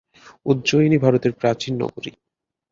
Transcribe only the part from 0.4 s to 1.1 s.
Ujjayini